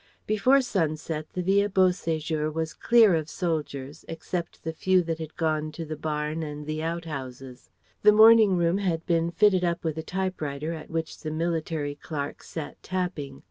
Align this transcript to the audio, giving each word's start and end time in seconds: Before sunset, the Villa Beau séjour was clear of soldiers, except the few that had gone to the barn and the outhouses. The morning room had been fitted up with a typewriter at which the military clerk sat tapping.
Before 0.25 0.61
sunset, 0.61 1.27
the 1.33 1.43
Villa 1.43 1.69
Beau 1.69 1.89
séjour 1.89 2.51
was 2.51 2.73
clear 2.73 3.13
of 3.13 3.29
soldiers, 3.29 4.03
except 4.07 4.63
the 4.63 4.73
few 4.73 5.03
that 5.03 5.19
had 5.19 5.35
gone 5.35 5.71
to 5.73 5.85
the 5.85 5.95
barn 5.95 6.41
and 6.41 6.65
the 6.65 6.81
outhouses. 6.81 7.69
The 8.01 8.11
morning 8.11 8.57
room 8.57 8.79
had 8.79 9.05
been 9.05 9.29
fitted 9.29 9.63
up 9.63 9.83
with 9.83 9.99
a 9.99 10.01
typewriter 10.01 10.73
at 10.73 10.89
which 10.89 11.19
the 11.19 11.29
military 11.29 11.93
clerk 11.93 12.41
sat 12.41 12.81
tapping. 12.81 13.39